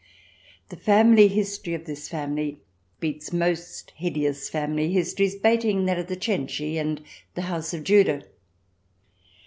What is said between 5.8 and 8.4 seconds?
that of the Cenci and the House of Judah.